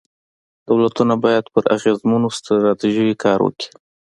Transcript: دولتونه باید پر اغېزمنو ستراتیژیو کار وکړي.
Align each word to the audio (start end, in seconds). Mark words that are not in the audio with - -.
دولتونه 0.69 1.13
باید 1.23 1.45
پر 1.53 1.63
اغېزمنو 1.75 2.29
ستراتیژیو 2.37 3.19
کار 3.23 3.39
وکړي. 3.43 3.69